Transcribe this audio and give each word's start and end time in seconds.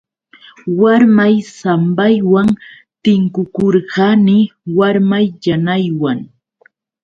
Warmay 0.79 1.35
sambaywan 1.57 2.49
tinkukurqani 3.03 4.37
warmay 4.77 5.25
yanaywan. 5.43 6.19